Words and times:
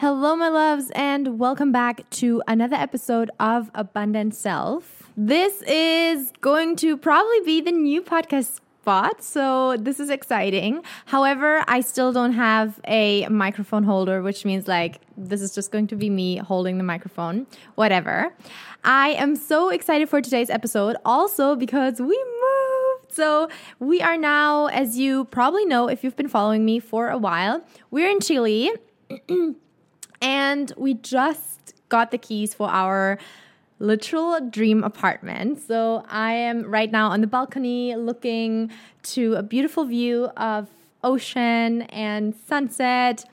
Hello, 0.00 0.34
my 0.34 0.48
loves, 0.48 0.90
and 0.94 1.38
welcome 1.38 1.72
back 1.72 2.08
to 2.08 2.42
another 2.48 2.74
episode 2.74 3.30
of 3.38 3.70
Abundant 3.74 4.34
Self. 4.34 5.10
This 5.14 5.60
is 5.66 6.32
going 6.40 6.76
to 6.76 6.96
probably 6.96 7.40
be 7.40 7.60
the 7.60 7.70
new 7.70 8.00
podcast 8.00 8.60
spot, 8.80 9.22
so 9.22 9.76
this 9.76 10.00
is 10.00 10.08
exciting. 10.08 10.82
However, 11.04 11.62
I 11.68 11.82
still 11.82 12.14
don't 12.14 12.32
have 12.32 12.80
a 12.88 13.28
microphone 13.28 13.84
holder, 13.84 14.22
which 14.22 14.46
means 14.46 14.66
like 14.66 15.02
this 15.18 15.42
is 15.42 15.54
just 15.54 15.70
going 15.70 15.86
to 15.88 15.96
be 15.96 16.08
me 16.08 16.38
holding 16.38 16.78
the 16.78 16.84
microphone, 16.84 17.46
whatever. 17.74 18.32
I 18.82 19.10
am 19.10 19.36
so 19.36 19.68
excited 19.68 20.08
for 20.08 20.22
today's 20.22 20.48
episode, 20.48 20.96
also 21.04 21.56
because 21.56 22.00
we 22.00 22.06
moved. 22.06 23.12
So, 23.12 23.50
we 23.80 24.00
are 24.00 24.16
now, 24.16 24.68
as 24.68 24.96
you 24.96 25.26
probably 25.26 25.66
know 25.66 25.88
if 25.88 26.02
you've 26.02 26.16
been 26.16 26.28
following 26.28 26.64
me 26.64 26.80
for 26.80 27.10
a 27.10 27.18
while, 27.18 27.62
we're 27.90 28.08
in 28.08 28.20
Chile. 28.20 28.70
and 30.20 30.72
we 30.76 30.94
just 30.94 31.74
got 31.88 32.10
the 32.10 32.18
keys 32.18 32.54
for 32.54 32.68
our 32.68 33.18
literal 33.78 34.40
dream 34.48 34.84
apartment. 34.84 35.60
So 35.60 36.04
I 36.08 36.32
am 36.32 36.64
right 36.64 36.90
now 36.90 37.08
on 37.08 37.20
the 37.20 37.26
balcony 37.26 37.96
looking 37.96 38.70
to 39.02 39.34
a 39.34 39.42
beautiful 39.42 39.84
view 39.84 40.26
of 40.36 40.68
ocean 41.02 41.82
and 41.82 42.34
sunset. 42.46 43.24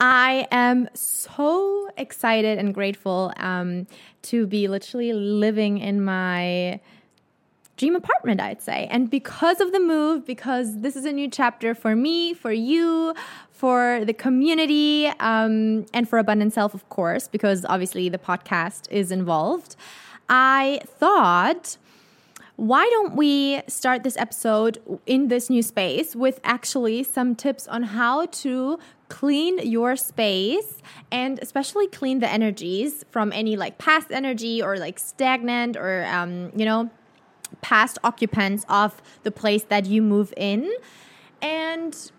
I 0.00 0.46
am 0.50 0.88
so 0.94 1.88
excited 1.96 2.58
and 2.58 2.74
grateful 2.74 3.32
um, 3.38 3.86
to 4.22 4.46
be 4.46 4.68
literally 4.68 5.12
living 5.12 5.78
in 5.78 6.04
my 6.04 6.80
dream 7.76 7.96
apartment, 7.96 8.40
I'd 8.40 8.62
say. 8.62 8.86
And 8.90 9.10
because 9.10 9.60
of 9.60 9.72
the 9.72 9.80
move, 9.80 10.24
because 10.24 10.80
this 10.80 10.96
is 10.96 11.04
a 11.04 11.12
new 11.12 11.28
chapter 11.28 11.74
for 11.74 11.96
me, 11.96 12.34
for 12.34 12.52
you, 12.52 13.14
for 13.50 14.04
the 14.04 14.12
community, 14.12 15.08
um, 15.20 15.86
and 15.92 16.08
for 16.08 16.18
Abundant 16.18 16.52
Self, 16.52 16.74
of 16.74 16.88
course, 16.88 17.28
because 17.28 17.64
obviously 17.68 18.08
the 18.08 18.18
podcast 18.18 18.90
is 18.90 19.10
involved, 19.10 19.76
I 20.28 20.80
thought 20.86 21.76
why 22.56 22.88
don't 22.90 23.16
we 23.16 23.60
start 23.66 24.04
this 24.04 24.16
episode 24.16 24.78
in 25.06 25.26
this 25.26 25.50
new 25.50 25.62
space 25.62 26.14
with 26.14 26.40
actually 26.44 27.02
some 27.02 27.34
tips 27.34 27.66
on 27.66 27.82
how 27.82 28.26
to 28.26 28.78
clean 29.08 29.58
your 29.58 29.96
space 29.96 30.80
and 31.10 31.40
especially 31.40 31.88
clean 31.88 32.20
the 32.20 32.28
energies 32.28 33.04
from 33.10 33.32
any 33.32 33.56
like 33.56 33.76
past 33.78 34.12
energy 34.12 34.62
or 34.62 34.76
like 34.76 35.00
stagnant 35.00 35.76
or 35.76 36.04
um, 36.04 36.52
you 36.54 36.64
know 36.64 36.88
past 37.60 37.98
occupants 38.04 38.64
of 38.68 39.00
the 39.22 39.30
place 39.30 39.64
that 39.64 39.86
you 39.86 40.02
move 40.02 40.32
in 40.36 40.72
and 41.42 42.12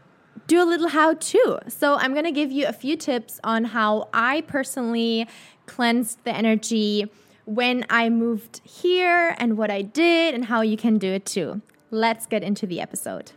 do 0.47 0.61
a 0.61 0.65
little 0.65 0.89
how 0.89 1.13
to. 1.13 1.59
So, 1.67 1.95
I'm 1.95 2.13
going 2.13 2.25
to 2.25 2.31
give 2.31 2.51
you 2.51 2.67
a 2.67 2.73
few 2.73 2.95
tips 2.95 3.39
on 3.43 3.65
how 3.65 4.09
I 4.13 4.41
personally 4.41 5.27
cleansed 5.65 6.23
the 6.23 6.35
energy 6.35 7.11
when 7.45 7.85
I 7.89 8.09
moved 8.09 8.61
here 8.63 9.35
and 9.37 9.57
what 9.57 9.69
I 9.69 9.81
did 9.81 10.33
and 10.33 10.45
how 10.45 10.61
you 10.61 10.77
can 10.77 10.97
do 10.97 11.11
it 11.11 11.25
too. 11.25 11.61
Let's 11.91 12.25
get 12.25 12.43
into 12.43 12.65
the 12.65 12.81
episode. 12.81 13.31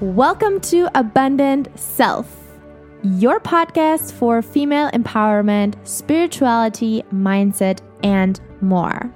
Welcome 0.00 0.60
to 0.62 0.88
Abundant 0.96 1.76
Self, 1.78 2.58
your 3.02 3.40
podcast 3.40 4.12
for 4.12 4.42
female 4.42 4.90
empowerment, 4.90 5.74
spirituality, 5.86 7.02
mindset, 7.12 7.80
and 8.02 8.40
more. 8.60 9.12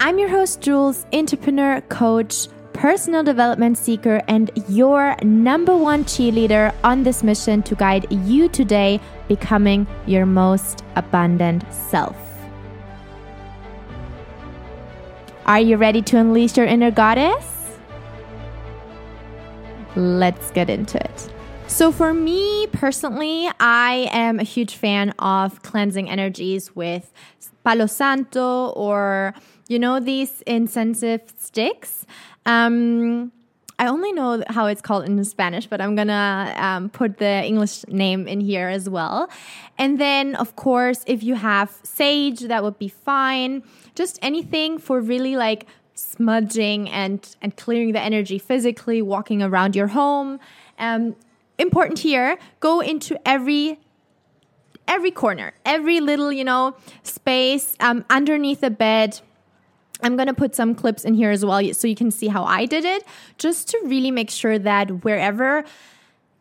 I'm 0.00 0.16
your 0.16 0.28
host, 0.28 0.60
Jules, 0.60 1.04
entrepreneur, 1.12 1.80
coach, 1.88 2.46
personal 2.72 3.24
development 3.24 3.76
seeker, 3.76 4.22
and 4.28 4.48
your 4.68 5.16
number 5.24 5.76
one 5.76 6.04
cheerleader 6.04 6.72
on 6.84 7.02
this 7.02 7.24
mission 7.24 7.64
to 7.64 7.74
guide 7.74 8.06
you 8.12 8.48
today 8.48 9.00
becoming 9.26 9.88
your 10.06 10.24
most 10.24 10.84
abundant 10.94 11.64
self. 11.72 12.16
Are 15.46 15.60
you 15.60 15.76
ready 15.76 16.00
to 16.02 16.16
unleash 16.18 16.56
your 16.56 16.66
inner 16.66 16.92
goddess? 16.92 17.44
Let's 19.96 20.52
get 20.52 20.70
into 20.70 20.96
it. 20.98 21.32
So, 21.68 21.92
for 21.92 22.14
me 22.14 22.66
personally, 22.72 23.48
I 23.60 24.08
am 24.10 24.40
a 24.40 24.42
huge 24.42 24.74
fan 24.74 25.10
of 25.18 25.62
cleansing 25.62 26.08
energies 26.08 26.74
with 26.74 27.12
Palo 27.62 27.86
Santo 27.86 28.70
or 28.70 29.34
you 29.68 29.78
know 29.78 30.00
these 30.00 30.42
incensive 30.46 31.20
sticks. 31.36 32.06
Um, 32.46 33.32
I 33.78 33.86
only 33.86 34.12
know 34.12 34.42
how 34.48 34.66
it's 34.66 34.80
called 34.80 35.04
in 35.04 35.22
Spanish, 35.24 35.66
but 35.66 35.80
I'm 35.80 35.94
gonna 35.94 36.54
um, 36.56 36.88
put 36.88 37.18
the 37.18 37.44
English 37.44 37.86
name 37.86 38.26
in 38.26 38.40
here 38.40 38.68
as 38.68 38.88
well. 38.88 39.28
And 39.76 40.00
then, 40.00 40.34
of 40.36 40.56
course, 40.56 41.04
if 41.06 41.22
you 41.22 41.34
have 41.34 41.78
sage, 41.84 42.40
that 42.40 42.64
would 42.64 42.78
be 42.78 42.88
fine. 42.88 43.62
Just 43.94 44.18
anything 44.22 44.78
for 44.78 45.00
really 45.00 45.36
like 45.36 45.66
smudging 45.94 46.88
and 46.88 47.36
and 47.42 47.54
clearing 47.56 47.92
the 47.92 48.00
energy 48.00 48.38
physically, 48.38 49.02
walking 49.02 49.42
around 49.42 49.76
your 49.76 49.88
home. 49.88 50.40
Um, 50.78 51.14
important 51.58 51.98
here: 51.98 52.38
go 52.60 52.80
into 52.80 53.18
every 53.26 53.78
every 54.86 55.10
corner, 55.10 55.52
every 55.64 56.00
little 56.00 56.32
you 56.32 56.44
know 56.44 56.76
space 57.02 57.76
um, 57.80 58.04
underneath 58.10 58.60
the 58.60 58.70
bed 58.70 59.20
I'm 60.02 60.16
going 60.16 60.28
to 60.28 60.34
put 60.34 60.54
some 60.54 60.74
clips 60.74 61.04
in 61.04 61.14
here 61.14 61.30
as 61.30 61.44
well 61.44 61.62
so 61.74 61.88
you 61.88 61.94
can 61.94 62.10
see 62.10 62.28
how 62.28 62.44
I 62.44 62.66
did 62.66 62.84
it, 62.84 63.04
just 63.36 63.68
to 63.70 63.80
really 63.84 64.10
make 64.10 64.30
sure 64.30 64.58
that 64.58 65.04
wherever 65.04 65.64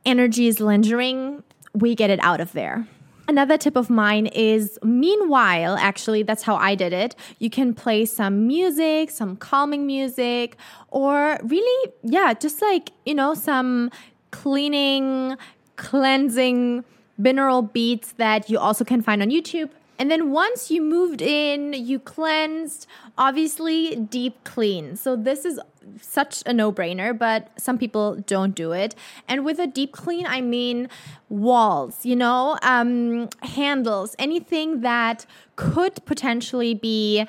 energy 0.05 0.47
is 0.47 0.59
lingering, 0.59 1.44
we 1.73 1.95
get 1.95 2.09
it 2.09 2.19
out 2.22 2.39
of 2.39 2.53
there. 2.53 2.88
Another 3.28 3.57
tip 3.57 3.75
of 3.75 3.89
mine 3.89 4.28
is 4.28 4.79
meanwhile, 4.84 5.75
actually, 5.78 6.23
that's 6.23 6.44
how 6.44 6.55
I 6.55 6.75
did 6.75 6.94
it. 6.94 7.13
You 7.39 7.49
can 7.49 7.73
play 7.73 8.05
some 8.05 8.47
music, 8.47 9.11
some 9.11 9.35
calming 9.35 9.85
music, 9.85 10.55
or 10.89 11.38
really, 11.44 11.91
yeah, 12.03 12.34
just 12.34 12.61
like, 12.61 12.91
you 13.05 13.13
know, 13.13 13.34
some 13.34 13.91
cleaning, 14.31 15.38
cleansing 15.75 16.83
binaural 17.19 17.71
beats 17.71 18.13
that 18.13 18.49
you 18.49 18.59
also 18.59 18.85
can 18.85 19.01
find 19.01 19.21
on 19.21 19.29
YouTube. 19.29 19.69
And 19.99 20.11
then 20.11 20.31
once 20.31 20.69
you 20.69 20.81
moved 20.81 21.21
in, 21.21 21.73
you 21.73 21.99
cleansed, 21.99 22.85
obviously 23.17 23.95
deep 23.95 24.43
clean. 24.43 24.95
So 24.95 25.16
this 25.16 25.43
is 25.43 25.59
such 26.01 26.43
a 26.45 26.53
no-brainer, 26.53 27.17
but 27.17 27.49
some 27.57 27.77
people 27.77 28.16
don't 28.27 28.53
do 28.53 28.73
it. 28.73 28.93
And 29.27 29.43
with 29.43 29.57
a 29.57 29.66
deep 29.66 29.93
clean, 29.93 30.27
I 30.27 30.41
mean 30.41 30.89
walls, 31.29 32.05
you 32.05 32.16
know, 32.16 32.57
um, 32.61 33.29
handles, 33.41 34.16
anything 34.19 34.81
that 34.81 35.25
could 35.55 36.05
potentially 36.05 36.75
be 36.75 37.25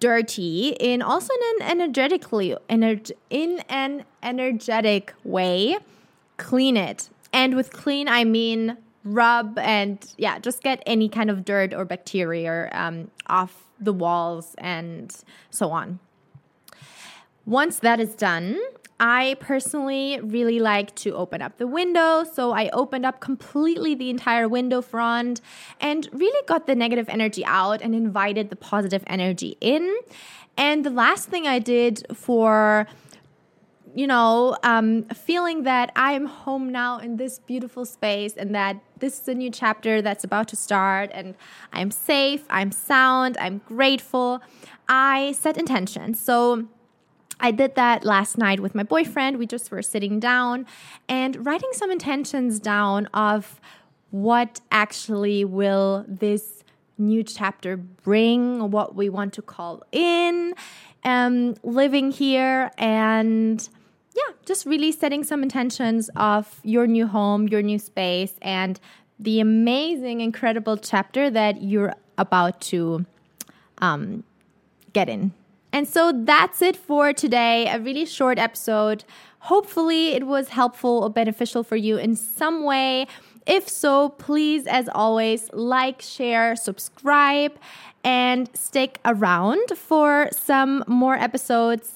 dirty 0.00 0.76
in 0.80 1.02
also 1.02 1.32
in 1.34 1.62
an 1.62 1.70
energetically 1.70 2.56
ener- 2.70 3.12
in 3.28 3.60
an 3.68 4.04
energetic 4.22 5.12
way 5.24 5.76
clean 6.36 6.76
it 6.76 7.08
and 7.32 7.54
with 7.54 7.72
clean 7.72 8.08
i 8.08 8.24
mean 8.24 8.76
rub 9.04 9.58
and 9.58 10.14
yeah, 10.16 10.38
just 10.38 10.62
get 10.62 10.82
any 10.86 11.08
kind 11.08 11.30
of 11.30 11.44
dirt 11.44 11.72
or 11.74 11.84
bacteria 11.84 12.68
um, 12.72 13.10
off 13.26 13.64
the 13.78 13.92
walls 13.92 14.54
and 14.58 15.14
so 15.50 15.70
on. 15.70 16.00
Once 17.46 17.78
that 17.80 18.00
is 18.00 18.14
done, 18.14 18.58
I 18.98 19.36
personally 19.40 20.18
really 20.22 20.60
like 20.60 20.94
to 20.96 21.14
open 21.14 21.42
up 21.42 21.58
the 21.58 21.66
window. 21.66 22.24
So 22.24 22.52
I 22.52 22.70
opened 22.70 23.04
up 23.04 23.20
completely 23.20 23.94
the 23.94 24.08
entire 24.08 24.48
window 24.48 24.80
front 24.80 25.42
and 25.80 26.08
really 26.12 26.46
got 26.46 26.66
the 26.66 26.74
negative 26.74 27.08
energy 27.08 27.44
out 27.44 27.82
and 27.82 27.94
invited 27.94 28.48
the 28.48 28.56
positive 28.56 29.04
energy 29.06 29.58
in. 29.60 29.94
And 30.56 30.84
the 30.84 30.90
last 30.90 31.28
thing 31.28 31.46
I 31.46 31.58
did 31.58 32.06
for 32.14 32.86
you 33.94 34.08
know, 34.08 34.56
um, 34.64 35.04
feeling 35.04 35.62
that 35.62 35.92
I'm 35.94 36.26
home 36.26 36.72
now 36.72 36.98
in 36.98 37.16
this 37.16 37.38
beautiful 37.38 37.84
space 37.84 38.34
and 38.34 38.52
that 38.54 38.80
this 38.98 39.20
is 39.20 39.28
a 39.28 39.34
new 39.34 39.50
chapter 39.50 40.02
that's 40.02 40.24
about 40.24 40.48
to 40.48 40.56
start 40.56 41.10
and 41.14 41.36
I'm 41.72 41.92
safe, 41.92 42.44
I'm 42.50 42.72
sound, 42.72 43.36
I'm 43.38 43.58
grateful. 43.66 44.42
I 44.88 45.32
set 45.32 45.56
intentions. 45.56 46.18
So 46.18 46.66
I 47.38 47.52
did 47.52 47.76
that 47.76 48.04
last 48.04 48.36
night 48.36 48.58
with 48.58 48.74
my 48.74 48.82
boyfriend. 48.82 49.38
We 49.38 49.46
just 49.46 49.70
were 49.70 49.82
sitting 49.82 50.18
down 50.18 50.66
and 51.08 51.46
writing 51.46 51.70
some 51.72 51.90
intentions 51.90 52.58
down 52.58 53.06
of 53.14 53.60
what 54.10 54.60
actually 54.72 55.44
will 55.44 56.04
this 56.08 56.64
new 56.98 57.22
chapter 57.22 57.76
bring, 57.76 58.70
what 58.70 58.94
we 58.94 59.08
want 59.08 59.32
to 59.34 59.42
call 59.42 59.82
in, 59.92 60.54
um, 61.04 61.54
living 61.62 62.10
here 62.10 62.70
and 62.78 63.68
yeah, 64.14 64.34
just 64.46 64.64
really 64.64 64.92
setting 64.92 65.24
some 65.24 65.42
intentions 65.42 66.08
of 66.16 66.60
your 66.62 66.86
new 66.86 67.06
home, 67.06 67.48
your 67.48 67.62
new 67.62 67.78
space, 67.78 68.34
and 68.42 68.78
the 69.18 69.40
amazing, 69.40 70.20
incredible 70.20 70.76
chapter 70.76 71.30
that 71.30 71.62
you're 71.62 71.94
about 72.16 72.60
to 72.60 73.04
um, 73.78 74.22
get 74.92 75.08
in. 75.08 75.32
And 75.72 75.88
so 75.88 76.12
that's 76.14 76.62
it 76.62 76.76
for 76.76 77.12
today. 77.12 77.66
A 77.68 77.80
really 77.80 78.06
short 78.06 78.38
episode. 78.38 79.04
Hopefully, 79.40 80.12
it 80.12 80.26
was 80.26 80.50
helpful 80.50 81.02
or 81.02 81.10
beneficial 81.10 81.64
for 81.64 81.76
you 81.76 81.96
in 81.96 82.14
some 82.14 82.62
way. 82.64 83.08
If 83.46 83.68
so, 83.68 84.10
please, 84.10 84.66
as 84.66 84.88
always, 84.94 85.50
like, 85.52 86.00
share, 86.00 86.54
subscribe, 86.54 87.58
and 88.04 88.48
stick 88.54 89.00
around 89.04 89.76
for 89.76 90.28
some 90.32 90.84
more 90.86 91.16
episodes 91.16 91.93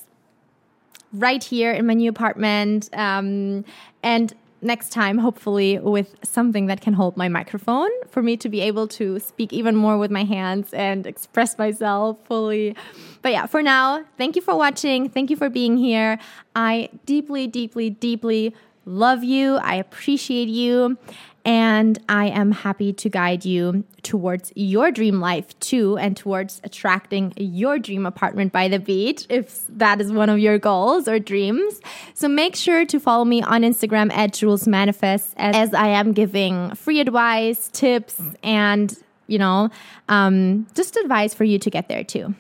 right 1.13 1.43
here 1.43 1.73
in 1.73 1.87
my 1.87 1.95
new 1.95 2.11
apartment. 2.11 2.89
Um, 2.93 3.65
and 4.03 4.35
next 4.61 4.91
time, 4.91 5.19
hopefully, 5.19 5.79
with 5.79 6.17
something 6.23 6.67
that 6.67 6.81
can 6.81 6.95
hold 6.95 7.17
my 7.17 7.29
microphone 7.29 7.91
for 8.11 8.23
me 8.23 8.37
to 8.37 8.49
be 8.49 8.61
able 8.61 8.89
to 8.89 9.21
speak 9.21 9.53
even 9.53 9.77
more 9.77 9.99
with 9.99 10.11
my 10.11 10.25
hands 10.25 10.73
and 10.73 11.07
express 11.07 11.59
myself 11.59 12.19
fully. 12.25 12.75
But 13.23 13.33
yeah, 13.33 13.47
for 13.47 13.63
now, 13.63 14.05
thank 14.17 14.37
you 14.37 14.43
for 14.43 14.57
watching. 14.57 15.09
Thank 15.09 15.31
you 15.31 15.37
for 15.37 15.49
being 15.49 15.77
here. 15.77 16.19
I 16.57 16.91
deeply, 17.07 17.47
deeply, 17.47 17.91
deeply 17.91 18.55
love 18.85 19.23
you. 19.23 19.57
I 19.57 19.75
appreciate 19.77 20.49
you. 20.49 20.99
And 21.49 21.99
I 22.11 22.27
am 22.27 22.53
happy 22.53 22.93
to 22.93 23.09
guide 23.09 23.47
you 23.47 23.83
towards 24.03 24.53
your 24.55 24.91
dream 24.91 25.19
life 25.19 25.59
too, 25.61 25.97
and 25.97 26.15
towards 26.15 26.61
attracting 26.63 27.33
your 27.39 27.79
dream 27.79 28.05
apartment 28.05 28.53
by 28.53 28.69
the 28.69 28.79
beach, 28.79 29.25
if 29.31 29.67
that 29.71 29.99
is 29.99 30.13
one 30.13 30.29
of 30.29 30.39
your 30.39 30.59
goals 30.59 31.09
or 31.09 31.19
dreams. 31.19 31.81
So 32.13 32.29
make 32.29 32.55
sure 32.55 32.85
to 32.85 33.01
follow 33.01 33.25
me 33.25 33.41
on 33.41 33.63
Instagram 33.63 34.13
at 34.13 34.35
Jules 34.35 34.69
Manifest, 34.69 35.33
as 35.39 35.73
I 35.73 35.89
am 35.89 36.13
giving 36.13 36.75
free 36.75 37.01
advice, 37.01 37.71
tips, 37.73 38.21
and 38.43 38.95
you 39.27 39.39
know, 39.39 39.71
um, 40.11 40.67
just 40.75 40.99
advice 40.99 41.33
for 41.33 41.45
you 41.45 41.59
to 41.61 41.71
get 41.71 41.89
there 41.89 42.05
too. 42.05 42.35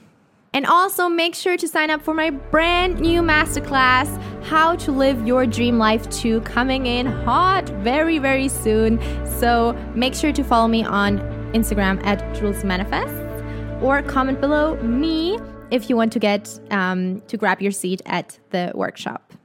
And 0.59 0.67
also 0.67 1.09
make 1.09 1.37
sure 1.37 1.57
to 1.57 1.69
sign 1.69 1.89
up 1.89 2.03
for 2.03 2.13
my 2.13 2.31
brand 2.31 2.99
new 2.99 3.23
masterclass, 3.23 4.09
How 4.43 4.75
to 4.75 4.91
Live 4.91 5.25
Your 5.25 5.47
Dream 5.47 5.79
Life 5.79 6.11
2, 6.11 6.41
coming 6.41 6.87
in 6.87 7.07
hot 7.07 7.69
very, 7.69 8.19
very 8.19 8.49
soon. 8.49 8.99
So 9.39 9.75
make 9.95 10.17
sure 10.17 10.33
to 10.33 10.43
follow 10.43 10.67
me 10.67 10.83
on 10.83 11.21
Instagram 11.53 12.05
at 12.05 12.35
Jules 12.35 12.65
Manifest 12.65 13.15
or 13.81 14.03
comment 14.03 14.41
below 14.41 14.75
me 14.83 15.39
if 15.71 15.89
you 15.89 15.97
want 15.97 16.13
to 16.15 16.19
get 16.19 16.59
um, 16.73 17.21
to 17.29 17.37
grab 17.37 17.63
your 17.63 17.71
seat 17.71 18.03
at 18.07 18.37
the 18.51 18.73
workshop. 18.75 19.38